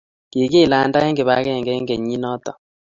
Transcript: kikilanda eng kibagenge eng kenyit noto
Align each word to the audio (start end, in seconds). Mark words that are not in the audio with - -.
kikilanda 0.31 0.97
eng 1.05 1.17
kibagenge 1.19 1.71
eng 1.75 1.87
kenyit 1.89 2.19
noto 2.23 2.51